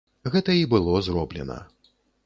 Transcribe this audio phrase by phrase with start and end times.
[0.35, 1.63] Гэта і было зроблена.